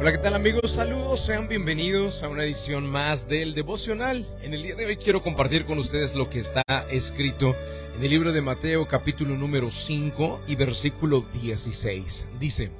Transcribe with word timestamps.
Hola, 0.00 0.12
¿qué 0.12 0.18
tal 0.18 0.32
amigos? 0.32 0.70
Saludos, 0.70 1.20
sean 1.20 1.46
bienvenidos 1.46 2.22
a 2.22 2.30
una 2.30 2.44
edición 2.44 2.86
más 2.86 3.28
del 3.28 3.54
devocional. 3.54 4.26
En 4.40 4.54
el 4.54 4.62
día 4.62 4.74
de 4.74 4.86
hoy 4.86 4.96
quiero 4.96 5.22
compartir 5.22 5.66
con 5.66 5.78
ustedes 5.78 6.14
lo 6.14 6.30
que 6.30 6.38
está 6.38 6.62
escrito 6.90 7.54
en 7.94 8.02
el 8.02 8.08
libro 8.08 8.32
de 8.32 8.40
Mateo 8.40 8.88
capítulo 8.88 9.36
número 9.36 9.70
5 9.70 10.40
y 10.46 10.56
versículo 10.56 11.26
16. 11.42 12.28
Dice, 12.40 12.70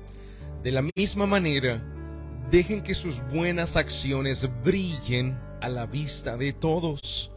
de 0.63 0.71
la 0.71 0.83
misma 0.97 1.27
manera, 1.27 1.83
dejen 2.51 2.83
que 2.83 2.95
sus 2.95 3.21
buenas 3.29 3.77
acciones 3.77 4.49
brillen 4.65 5.39
a 5.61 5.69
la 5.69 5.85
vista 5.85 6.39
de 6.39 6.55
todos, 6.55 7.33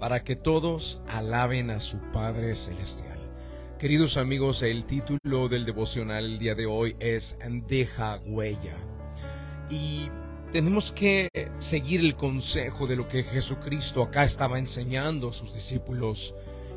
para 0.00 0.24
que 0.24 0.36
todos 0.36 1.02
alaben 1.08 1.68
a 1.68 1.80
su 1.80 1.98
Padre 2.10 2.54
Celestial. 2.54 3.18
Queridos 3.78 4.16
amigos, 4.16 4.62
el 4.62 4.86
título 4.86 5.50
del 5.50 5.66
devocional 5.66 6.24
el 6.24 6.38
día 6.38 6.54
de 6.54 6.64
hoy 6.64 6.96
es 7.00 7.36
Deja 7.68 8.18
huella 8.24 8.95
y 9.70 10.10
tenemos 10.52 10.92
que 10.92 11.28
seguir 11.58 12.00
el 12.00 12.16
consejo 12.16 12.86
de 12.86 12.96
lo 12.96 13.08
que 13.08 13.22
Jesucristo 13.22 14.02
acá 14.02 14.24
estaba 14.24 14.58
enseñando 14.58 15.28
a 15.28 15.32
sus 15.32 15.54
discípulos 15.54 16.34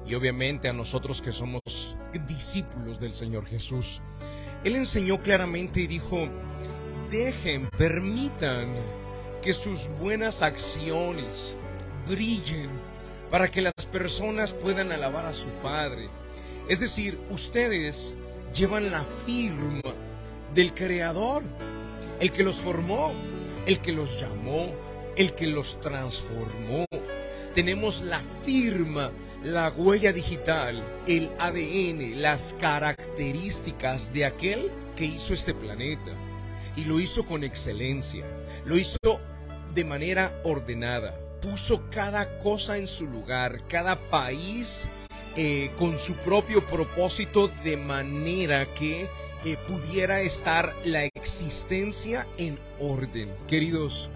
y 0.08 0.16
obviamente 0.16 0.68
a 0.68 0.74
nosotros 0.74 1.22
que 1.22 1.32
somos 1.32 1.98
discípulos 2.28 3.00
del 3.00 3.14
Señor 3.14 3.46
Jesús. 3.46 4.02
Él 4.64 4.76
enseñó 4.76 5.22
claramente 5.22 5.82
y 5.82 5.88
dijo, 5.88 6.28
dejen, 7.10 7.70
permitan 7.78 8.76
que 9.42 9.54
sus 9.54 9.88
buenas 10.00 10.42
acciones 10.42 11.58
brillen 12.08 12.70
para 13.30 13.50
que 13.50 13.62
las 13.62 13.86
personas 13.92 14.54
puedan 14.54 14.92
alabar 14.92 15.26
a 15.26 15.34
su 15.34 15.50
Padre. 15.62 16.10
Es 16.68 16.80
decir, 16.80 17.20
ustedes 17.30 18.18
llevan 18.54 18.92
la 18.92 19.04
firma 19.26 19.94
del 20.54 20.74
Creador 20.74 21.44
el 22.20 22.32
que 22.32 22.44
los 22.44 22.58
formó, 22.58 23.14
el 23.66 23.80
que 23.80 23.92
los 23.92 24.20
llamó, 24.20 24.74
el 25.16 25.34
que 25.34 25.48
los 25.48 25.80
transformó. 25.82 26.86
Tenemos 27.54 28.02
la 28.02 28.20
firma, 28.20 29.12
la 29.44 29.70
huella 29.70 30.14
digital, 30.14 30.84
el 31.08 31.32
ADN, 31.40 32.22
las 32.22 32.56
características 32.60 34.14
de 34.14 34.26
aquel 34.26 34.72
que 34.96 35.06
hizo 35.06 35.34
este 35.34 35.54
planeta. 35.54 36.12
Y 36.76 36.86
lo 36.86 37.00
hizo 37.00 37.26
con 37.26 37.44
excelencia, 37.44 38.26
lo 38.66 38.78
hizo 38.78 38.98
de 39.74 39.86
manera 39.86 40.40
ordenada, 40.44 41.20
puso 41.42 41.90
cada 41.90 42.40
cosa 42.40 42.78
en 42.78 42.88
su 42.88 43.08
lugar, 43.08 43.68
cada 43.68 44.10
país 44.10 44.90
eh, 45.36 45.72
con 45.78 45.98
su 45.98 46.16
propio 46.16 46.66
propósito 46.66 47.50
de 47.64 47.78
manera 47.78 48.74
que 48.74 49.08
que 49.44 49.58
pudiera 49.58 50.22
estar 50.22 50.76
la 50.84 51.06
existencia 51.06 52.28
en 52.38 52.60
orden. 52.80 53.34
Queridos, 53.48 54.12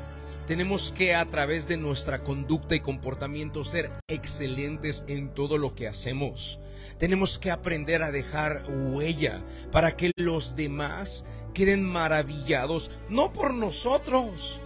tenemos 0.48 0.92
que 0.92 1.16
a 1.16 1.26
través 1.26 1.68
de 1.68 1.78
nuestra 1.78 2.24
conducta 2.24 2.76
y 2.76 2.82
comportamiento 2.82 3.64
ser 3.64 3.92
excelentes 4.08 5.06
en 5.08 5.34
todo 5.34 5.58
lo 5.58 5.74
que 5.74 5.88
hacemos. 5.88 6.60
Tenemos 6.98 7.40
que 7.40 7.52
aprender 7.52 8.04
a 8.04 8.12
dejar 8.12 8.66
huella 8.68 9.42
para 9.72 9.96
que 9.96 10.12
los 10.18 10.56
demás 10.56 11.26
queden 11.54 11.84
maravillados, 11.84 12.92
no 13.10 13.32
por 13.32 13.54
nosotros. 13.54 14.62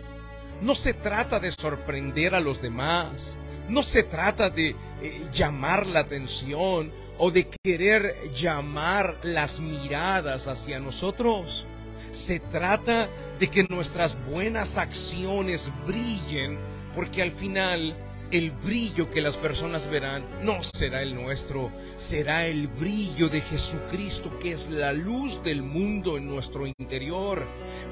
No 0.61 0.75
se 0.75 0.93
trata 0.93 1.39
de 1.39 1.51
sorprender 1.51 2.35
a 2.35 2.39
los 2.39 2.61
demás. 2.61 3.37
No 3.69 3.83
se 3.83 4.03
trata 4.03 4.49
de 4.49 4.75
eh, 5.01 5.27
llamar 5.31 5.85
la 5.87 5.99
atención 5.99 6.91
o 7.17 7.31
de 7.31 7.49
querer 7.63 8.15
llamar 8.33 9.17
las 9.23 9.59
miradas 9.59 10.47
hacia 10.47 10.79
nosotros. 10.79 11.67
Se 12.11 12.39
trata 12.39 13.09
de 13.39 13.49
que 13.49 13.63
nuestras 13.63 14.17
buenas 14.25 14.77
acciones 14.77 15.71
brillen 15.85 16.57
porque 16.95 17.21
al 17.21 17.31
final 17.31 17.95
el 18.31 18.51
brillo 18.51 19.09
que 19.09 19.21
las 19.21 19.37
personas 19.37 19.89
verán 19.89 20.25
no 20.43 20.61
será 20.63 21.01
el 21.01 21.15
nuestro, 21.15 21.71
será 21.95 22.47
el 22.47 22.67
brillo 22.67 23.29
de 23.29 23.41
Jesucristo 23.41 24.37
que 24.39 24.51
es 24.51 24.69
la 24.69 24.93
luz 24.93 25.43
del 25.43 25.61
mundo 25.61 26.17
en 26.17 26.27
nuestro 26.27 26.65
interior. 26.67 27.47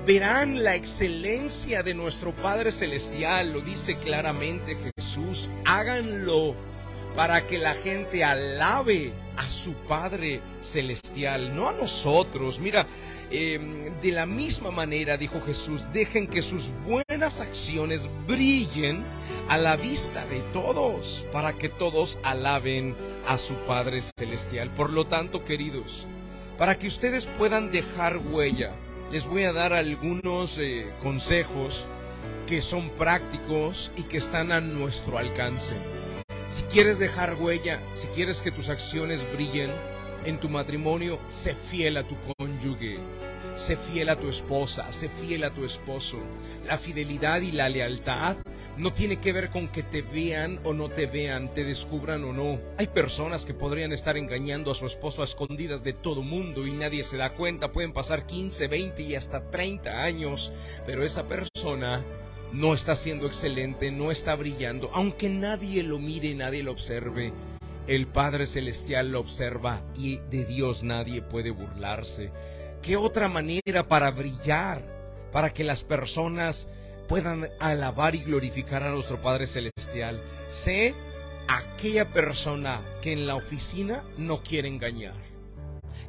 Verán 0.06 0.64
la 0.64 0.76
excelencia 0.76 1.84
de 1.84 1.94
nuestro 1.94 2.36
Padre 2.36 2.72
Celestial, 2.72 3.54
lo 3.54 3.62
dice 3.62 3.98
claramente 3.98 4.78
Jesús. 4.98 5.50
Háganlo 5.66 6.56
para 7.16 7.48
que 7.48 7.58
la 7.58 7.74
gente 7.74 8.24
alabe 8.24 9.14
a 9.38 9.44
su 9.44 9.74
Padre 9.74 10.42
Celestial, 10.62 11.56
no 11.56 11.70
a 11.70 11.74
nosotros. 11.74 12.60
Mira, 12.60 12.88
em, 13.32 14.00
de 14.00 14.12
la 14.12 14.26
misma 14.26 14.72
manera, 14.72 15.18
dijo 15.18 15.42
Jesús, 15.42 15.92
dejen 15.94 16.28
que 16.28 16.42
sus 16.42 16.72
buenas 16.86 17.42
acciones 17.42 18.10
brillen 18.28 19.04
a 19.48 19.58
la 19.58 19.76
vista 19.76 20.26
de 20.28 20.42
todos, 20.54 21.26
para 21.32 21.54
que 21.54 21.70
todos 21.70 22.20
alaben 22.24 22.96
a 23.28 23.38
su 23.38 23.56
Padre 23.66 24.02
Celestial. 24.02 24.72
Por 24.72 24.92
lo 24.92 25.08
tanto, 25.08 25.44
queridos, 25.44 26.08
para 26.58 26.78
que 26.78 26.88
ustedes 26.88 27.28
puedan 27.38 27.72
dejar 27.72 28.18
huella, 28.18 28.72
les 29.12 29.28
voy 29.28 29.44
a 29.44 29.54
dar 29.54 29.74
algunos 29.74 30.58
eh, 30.58 30.94
consejos 31.02 31.88
que 32.48 32.62
son 32.62 32.90
prácticos 32.92 33.92
y 33.96 34.04
que 34.04 34.18
están 34.18 34.52
a 34.52 34.62
nuestro 34.62 35.18
alcance. 35.18 35.76
Si 36.48 36.64
quieres 36.66 37.00
dejar 37.00 37.36
huella, 37.36 37.82
si 37.96 38.08
quieres 38.10 38.40
que 38.40 38.52
tus 38.52 38.70
acciones 38.70 39.26
brillen 39.34 39.72
en 40.26 40.40
tu 40.40 40.48
matrimonio, 40.48 41.20
sé 41.28 41.56
fiel 41.56 41.98
a 41.98 42.04
tu 42.04 42.16
cónyuge. 42.38 43.00
Sé 43.56 43.78
fiel 43.78 44.10
a 44.10 44.20
tu 44.20 44.30
esposa, 44.30 44.92
sé 44.92 45.10
fiel 45.10 45.44
a 45.44 45.50
tu 45.50 45.66
esposo. 45.66 46.20
La 46.68 46.78
fidelidad 46.78 47.42
y 47.42 47.52
la 47.52 47.70
lealtad 47.70 48.36
no 48.78 48.94
tiene 48.94 49.20
que 49.20 49.34
ver 49.34 49.50
con 49.50 49.70
que 49.70 49.82
te 49.82 50.02
vean 50.02 50.60
o 50.66 50.74
no 50.74 50.90
te 50.90 51.08
vean, 51.08 51.52
te 51.54 51.64
descubran 51.64 52.24
o 52.26 52.34
no. 52.34 52.60
Hay 52.78 52.88
personas 52.88 53.46
que 53.46 53.54
podrían 53.54 53.92
estar 53.92 54.18
engañando 54.18 54.72
a 54.72 54.76
su 54.76 54.86
esposo 54.86 55.22
a 55.22 55.26
escondidas 55.26 55.84
de 55.84 55.94
todo 55.94 56.22
mundo 56.22 56.68
y 56.68 56.72
nadie 56.74 57.04
se 57.04 57.18
da 57.18 57.34
cuenta. 57.34 57.72
Pueden 57.72 57.94
pasar 57.94 58.28
15, 58.28 58.68
20 58.68 59.02
y 59.02 59.16
hasta 59.16 59.50
30 59.50 60.04
años, 60.04 60.52
pero 60.86 61.04
esa 61.04 61.26
persona 61.26 62.04
no 62.56 62.74
está 62.74 62.96
siendo 62.96 63.28
excelente, 63.28 63.92
no 63.92 64.12
está 64.12 64.34
brillando, 64.36 64.90
aunque 64.94 65.28
nadie 65.28 65.84
lo 65.84 66.00
mire, 66.00 66.34
nadie 66.36 66.64
lo 66.64 66.72
observe. 66.72 67.34
El 67.86 68.08
Padre 68.08 68.48
Celestial 68.48 69.12
lo 69.12 69.20
observa 69.20 69.84
y 69.98 70.20
de 70.32 70.46
Dios 70.46 70.84
nadie 70.84 71.22
puede 71.22 71.52
burlarse. 71.52 72.32
¿Qué 72.82 72.96
otra 72.96 73.28
manera 73.28 73.88
para 73.88 74.10
brillar? 74.12 74.82
Para 75.34 75.54
que 75.54 75.66
las 75.66 75.84
personas 75.84 76.70
puedan 77.10 77.50
alabar 77.60 78.16
y 78.16 78.24
glorificar 78.24 78.84
a 78.84 78.92
nuestro 78.92 79.22
Padre 79.22 79.48
Celestial. 79.48 80.22
Sé 80.48 80.96
aquella 81.50 82.10
persona 82.12 82.80
que 83.02 83.12
en 83.12 83.28
la 83.28 83.36
oficina 83.36 84.06
no 84.18 84.44
quiere 84.44 84.70
engañar. 84.70 85.14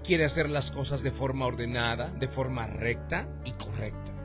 Quiere 0.05 0.25
hacer 0.25 0.49
las 0.49 0.71
cosas 0.71 1.03
de 1.03 1.11
forma 1.11 1.47
ordenada, 1.47 2.09
de 2.11 2.29
forma 2.29 2.69
recta 2.69 3.29
y 3.45 3.51
correcta. 3.51 4.16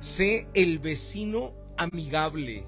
Sé 0.00 0.48
el 0.54 0.78
vecino 0.78 1.52
amigable. 1.76 2.66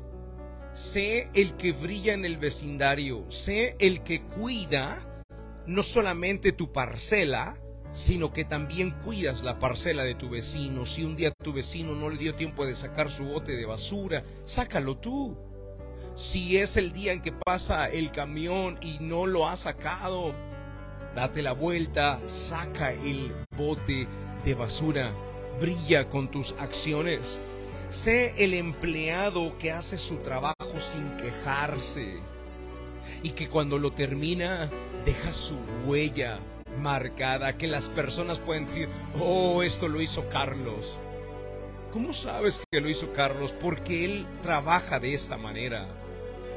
Sé 0.74 1.30
el 1.32 1.56
que 1.56 1.72
brilla 1.72 2.12
en 2.12 2.26
el 2.26 2.36
vecindario. 2.36 3.24
Sé 3.30 3.74
el 3.78 4.02
que 4.02 4.20
cuida 4.20 5.24
no 5.66 5.82
solamente 5.82 6.52
tu 6.52 6.72
parcela, 6.72 7.56
sino 7.90 8.34
que 8.34 8.44
también 8.44 8.90
cuidas 9.02 9.42
la 9.42 9.58
parcela 9.58 10.04
de 10.04 10.14
tu 10.14 10.28
vecino. 10.28 10.84
Si 10.84 11.04
un 11.04 11.16
día 11.16 11.30
tu 11.30 11.54
vecino 11.54 11.94
no 11.94 12.10
le 12.10 12.18
dio 12.18 12.34
tiempo 12.34 12.66
de 12.66 12.74
sacar 12.74 13.10
su 13.10 13.24
bote 13.24 13.56
de 13.56 13.64
basura, 13.64 14.24
sácalo 14.44 14.98
tú. 14.98 15.38
Si 16.14 16.58
es 16.58 16.76
el 16.76 16.92
día 16.92 17.14
en 17.14 17.22
que 17.22 17.32
pasa 17.32 17.88
el 17.88 18.10
camión 18.10 18.78
y 18.82 18.98
no 19.00 19.26
lo 19.26 19.48
ha 19.48 19.56
sacado, 19.56 20.34
date 21.14 21.40
la 21.40 21.52
vuelta, 21.52 22.20
saca 22.26 22.92
el 22.92 23.34
bote 23.56 24.06
de 24.44 24.54
basura 24.54 25.14
brilla 25.60 26.08
con 26.08 26.30
tus 26.30 26.54
acciones. 26.58 27.40
Sé 27.88 28.34
el 28.42 28.54
empleado 28.54 29.58
que 29.58 29.72
hace 29.72 29.98
su 29.98 30.16
trabajo 30.16 30.78
sin 30.78 31.16
quejarse 31.16 32.20
y 33.22 33.30
que 33.30 33.48
cuando 33.48 33.78
lo 33.78 33.92
termina 33.92 34.70
deja 35.04 35.32
su 35.32 35.56
huella 35.86 36.40
marcada, 36.80 37.58
que 37.58 37.66
las 37.66 37.88
personas 37.88 38.40
pueden 38.40 38.64
decir, 38.64 38.88
oh, 39.20 39.62
esto 39.62 39.88
lo 39.88 40.00
hizo 40.00 40.28
Carlos. 40.28 40.98
¿Cómo 41.92 42.14
sabes 42.14 42.62
que 42.70 42.80
lo 42.80 42.88
hizo 42.88 43.12
Carlos? 43.12 43.52
Porque 43.52 44.04
él 44.06 44.26
trabaja 44.42 44.98
de 44.98 45.12
esta 45.12 45.36
manera, 45.36 45.86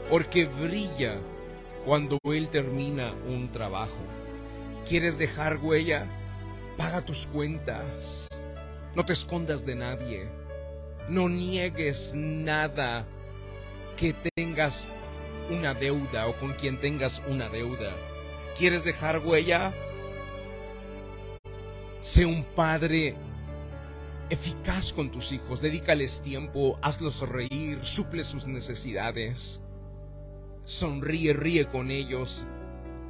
porque 0.10 0.46
brilla 0.46 1.18
cuando 1.86 2.18
él 2.24 2.50
termina 2.50 3.14
un 3.28 3.52
trabajo. 3.52 4.00
¿Quieres 4.88 5.18
dejar 5.18 5.58
huella? 5.62 6.08
Paga 6.78 7.02
tus 7.02 7.28
cuentas. 7.28 8.28
No 8.96 9.06
te 9.06 9.14
escondas 9.14 9.66
de 9.66 9.76
nadie. 9.76 10.30
No 11.10 11.28
niegues 11.28 12.16
nada 12.16 13.06
que 13.98 14.16
tengas 14.36 14.88
una 15.50 15.74
deuda 15.74 16.28
o 16.28 16.38
con 16.40 16.54
quien 16.54 16.80
tengas 16.80 17.22
una 17.28 17.50
deuda. 17.50 17.94
¿Quieres 18.58 18.86
dejar 18.86 19.20
huella? 19.20 19.74
Sé 22.00 22.26
un 22.26 22.44
padre 22.44 23.16
eficaz 24.30 24.94
con 24.94 25.12
tus 25.12 25.34
hijos, 25.34 25.62
dedícales 25.62 26.22
tiempo, 26.22 26.80
hazlos 26.82 27.28
reír, 27.28 27.80
suple 27.84 28.24
sus 28.24 28.48
necesidades, 28.48 29.62
sonríe, 30.64 31.34
ríe 31.34 31.66
con 31.66 31.92
ellos, 31.92 32.46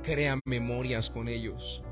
crea 0.02 0.40
memorias 0.46 1.10
con 1.10 1.28
ellos. 1.28 1.84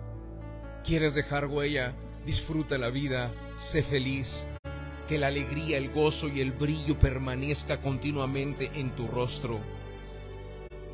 ¿Quieres 0.84 1.14
dejar 1.14 1.46
huella? 1.46 1.94
Disfruta 2.26 2.78
la 2.78 2.90
vida, 2.90 3.34
sé 3.54 3.84
feliz, 3.84 4.48
que 5.10 5.18
la 5.18 5.28
alegría, 5.28 5.78
el 5.78 5.90
gozo 5.90 6.30
y 6.30 6.40
el 6.40 6.54
brillo 6.54 6.98
permanezca 6.98 7.82
continuamente 7.82 8.72
en 8.76 8.92
tu 8.96 9.08
rostro. 9.08 9.60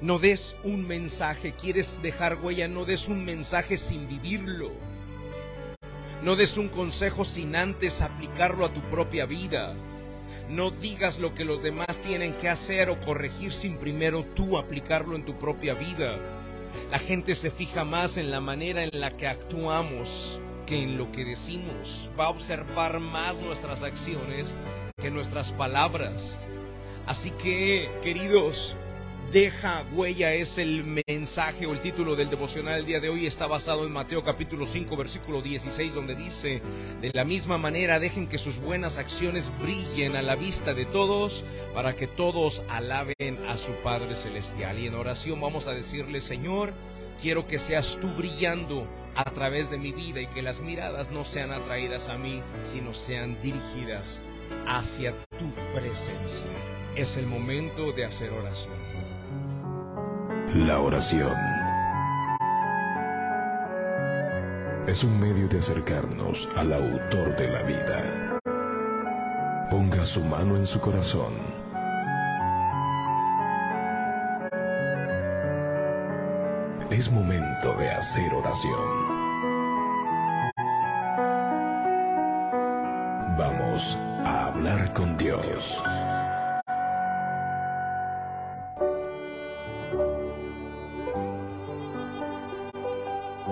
No 0.01 0.17
des 0.17 0.57
un 0.63 0.87
mensaje, 0.87 1.53
quieres 1.53 2.01
dejar 2.01 2.39
huella, 2.41 2.67
no 2.67 2.83
des 2.85 3.09
un 3.09 3.23
mensaje 3.25 3.77
sin 3.77 4.07
vivirlo. 4.07 4.71
No 6.23 6.35
des 6.35 6.57
un 6.57 6.67
consejo 6.67 7.25
sin 7.25 7.55
antes 7.55 8.01
aplicarlo 8.01 8.65
a 8.65 8.73
tu 8.73 8.81
propia 8.89 9.27
vida. 9.27 9.75
No 10.49 10.71
digas 10.71 11.19
lo 11.19 11.35
que 11.35 11.45
los 11.45 11.61
demás 11.61 12.01
tienen 12.01 12.33
que 12.33 12.49
hacer 12.49 12.89
o 12.89 12.99
corregir 12.99 13.53
sin 13.53 13.77
primero 13.77 14.25
tú 14.25 14.57
aplicarlo 14.57 15.15
en 15.15 15.25
tu 15.25 15.37
propia 15.37 15.75
vida. 15.75 16.17
La 16.89 16.97
gente 16.97 17.35
se 17.35 17.51
fija 17.51 17.85
más 17.85 18.17
en 18.17 18.31
la 18.31 18.41
manera 18.41 18.83
en 18.83 18.99
la 18.99 19.11
que 19.11 19.27
actuamos 19.27 20.41
que 20.69 20.83
en 20.83 20.99
lo 20.99 21.11
que 21.11 21.25
decimos. 21.25 22.11
Va 22.17 22.25
a 22.25 22.29
observar 22.29 22.99
más 22.99 23.41
nuestras 23.41 23.81
acciones 23.81 24.55
que 25.01 25.09
nuestras 25.09 25.51
palabras. 25.51 26.37
Así 27.07 27.31
que, 27.31 27.89
queridos, 28.03 28.77
deja 29.31 29.83
huella 29.93 30.31
es 30.35 30.59
el 30.59 31.03
mensaje 31.07 31.65
o 31.65 31.73
el 31.73 31.81
título 31.81 32.15
del 32.15 32.29
devocional 32.29 32.75
del 32.75 32.85
día 32.85 32.99
de 32.99 33.09
hoy 33.09 33.25
está 33.25 33.47
basado 33.47 33.85
en 33.85 33.91
Mateo 33.91 34.23
capítulo 34.23 34.65
5 34.67 34.95
versículo 34.95 35.41
16 35.41 35.93
donde 35.93 36.15
dice, 36.15 36.61
de 37.01 37.11
la 37.13 37.25
misma 37.25 37.57
manera 37.57 37.99
dejen 37.99 38.27
que 38.27 38.37
sus 38.37 38.59
buenas 38.59 38.99
acciones 38.99 39.51
brillen 39.59 40.15
a 40.15 40.21
la 40.21 40.35
vista 40.35 40.75
de 40.75 40.85
todos 40.85 41.45
para 41.73 41.95
que 41.95 42.05
todos 42.05 42.63
alaben 42.69 43.39
a 43.47 43.57
su 43.57 43.73
Padre 43.81 44.15
Celestial. 44.15 44.77
Y 44.77 44.85
en 44.85 44.93
oración 44.93 45.41
vamos 45.41 45.67
a 45.67 45.73
decirle, 45.73 46.21
Señor, 46.21 46.73
quiero 47.21 47.47
que 47.47 47.59
seas 47.59 47.97
tú 48.01 48.09
brillando 48.09 48.87
a 49.15 49.25
través 49.25 49.69
de 49.69 49.77
mi 49.77 49.91
vida 49.91 50.21
y 50.21 50.27
que 50.27 50.41
las 50.41 50.61
miradas 50.61 51.11
no 51.11 51.25
sean 51.25 51.51
atraídas 51.51 52.09
a 52.09 52.17
mí, 52.17 52.41
sino 52.63 52.93
sean 52.93 53.39
dirigidas 53.41 54.21
hacia 54.67 55.13
tu 55.37 55.53
presencia. 55.73 56.45
Es 56.95 57.17
el 57.17 57.27
momento 57.27 57.91
de 57.91 58.05
hacer 58.05 58.31
oración. 58.31 58.75
La 60.55 60.79
oración 60.79 61.35
es 64.87 65.03
un 65.03 65.19
medio 65.19 65.47
de 65.47 65.59
acercarnos 65.59 66.49
al 66.55 66.73
autor 66.73 67.35
de 67.35 67.47
la 67.47 67.61
vida. 67.61 68.39
Ponga 69.69 70.03
su 70.03 70.23
mano 70.23 70.55
en 70.55 70.65
su 70.65 70.79
corazón. 70.79 71.58
Es 76.91 77.11
momento 77.11 77.75
de 77.75 77.87
hacer 77.87 78.33
oración. 78.33 79.07
Vamos 83.37 83.95
a 84.25 84.47
hablar 84.47 84.91
con 84.93 85.15
Dios. 85.15 85.83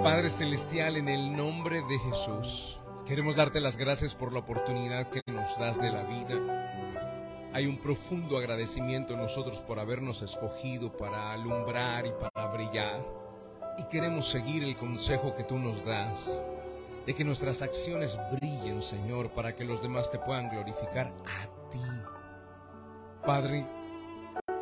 Padre 0.03 0.29
Celestial, 0.31 0.97
en 0.97 1.07
el 1.07 1.37
nombre 1.37 1.83
de 1.83 1.99
Jesús, 1.99 2.79
queremos 3.05 3.35
darte 3.35 3.61
las 3.61 3.77
gracias 3.77 4.15
por 4.15 4.33
la 4.33 4.39
oportunidad 4.39 5.09
que 5.09 5.21
nos 5.27 5.55
das 5.59 5.79
de 5.79 5.91
la 5.91 6.01
vida. 6.01 6.67
Hay 7.53 7.67
un 7.67 7.77
profundo 7.77 8.39
agradecimiento 8.39 9.13
en 9.13 9.19
nosotros 9.19 9.59
por 9.61 9.79
habernos 9.79 10.23
escogido 10.23 10.91
para 10.97 11.33
alumbrar 11.33 12.07
y 12.07 12.11
para 12.11 12.47
brillar. 12.47 13.26
Y 13.77 13.83
queremos 13.85 14.27
seguir 14.27 14.63
el 14.63 14.75
consejo 14.75 15.35
que 15.35 15.44
tú 15.44 15.57
nos 15.57 15.85
das, 15.85 16.44
de 17.06 17.15
que 17.15 17.24
nuestras 17.24 17.62
acciones 17.62 18.19
brillen, 18.31 18.81
Señor, 18.81 19.29
para 19.29 19.56
que 19.56 19.63
los 19.63 19.81
demás 19.81 20.12
te 20.12 20.19
puedan 20.19 20.50
glorificar 20.50 21.07
a 21.07 21.69
ti. 21.69 21.81
Padre, 23.25 23.65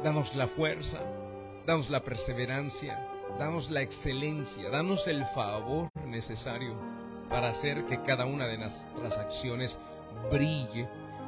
danos 0.04 0.36
la 0.36 0.48
fuerza, 0.48 1.00
danos 1.66 1.90
la 1.90 2.02
perseverancia 2.02 3.16
danos 3.40 3.70
la 3.70 3.82
excelencia, 3.82 4.70
danos 4.70 5.08
el 5.08 5.26
favor 5.26 5.90
necesario 6.06 6.76
para 7.30 7.50
hacer 7.50 7.86
que 7.86 8.02
cada 8.02 8.26
una 8.26 8.48
de 8.48 8.58
nuestras 8.58 9.18
acciones 9.18 9.80
brille 10.32 10.88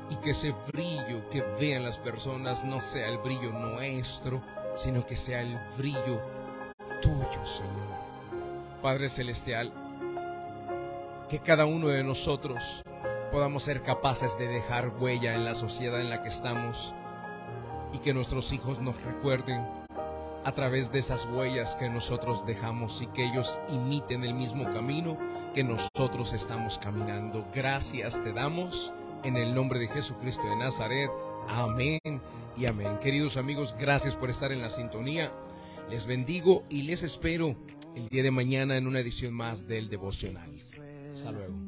y 0.10 0.16
que 0.18 0.30
ese 0.30 0.54
brillo 0.72 1.28
que 1.30 1.42
vean 1.60 1.84
las 1.84 1.98
personas 1.98 2.64
no 2.64 2.80
sea 2.80 3.10
el 3.10 3.18
brillo 3.18 3.52
nuestro, 3.52 4.42
sino 4.76 5.06
que 5.06 5.16
sea 5.16 5.42
el 5.42 5.60
brillo 5.78 6.22
tuyo, 7.02 7.46
Señor. 7.46 7.98
Padre 8.82 9.10
Celestial, 9.10 9.72
que 11.30 11.40
cada 11.40 11.66
uno 11.66 11.88
de 11.90 12.04
nosotros 12.04 12.84
podamos 13.32 13.64
ser 13.64 13.84
capaces 13.84 14.38
de 14.38 14.48
dejar 14.48 14.94
huella 15.00 15.36
en 15.36 15.46
la 15.46 15.56
sociedad 15.56 16.00
en 16.00 16.10
la 16.10 16.22
que 16.22 16.30
estamos 16.30 16.94
y 17.94 18.00
que 18.00 18.14
nuestros 18.14 18.52
hijos 18.54 18.80
nos 18.80 19.02
recuerden 19.04 19.66
a 20.46 20.52
través 20.54 20.92
de 20.92 21.00
esas 21.00 21.26
huellas 21.26 21.76
que 21.76 21.90
nosotros 21.90 22.46
dejamos 22.46 23.02
y 23.02 23.08
que 23.08 23.26
ellos 23.26 23.60
imiten 23.70 24.24
el 24.24 24.34
mismo 24.34 24.64
camino 24.72 25.18
que 25.54 25.64
nosotros 25.64 26.32
estamos 26.32 26.78
caminando. 26.78 27.46
Gracias 27.54 28.22
te 28.22 28.32
damos 28.32 28.94
en 29.24 29.36
el 29.36 29.54
nombre 29.54 29.80
de 29.80 29.90
Jesucristo 29.90 30.48
de 30.48 30.56
Nazaret. 30.56 31.12
Amén 31.50 32.00
y 32.56 32.66
amén. 32.66 32.98
Queridos 33.00 33.36
amigos, 33.36 33.76
gracias 33.78 34.16
por 34.16 34.30
estar 34.30 34.52
en 34.52 34.62
la 34.62 34.70
sintonía. 34.70 35.32
Les 35.90 36.06
bendigo 36.06 36.66
y 36.70 36.84
les 36.84 37.04
espero 37.04 37.56
el 37.96 38.10
día 38.10 38.24
de 38.24 38.32
mañana 38.32 38.78
en 38.78 38.88
una 38.88 39.00
edición 39.00 39.34
más 39.34 39.68
del 39.68 39.90
devocional. 39.90 40.52
Hasta 41.14 41.32
luego. 41.32 41.67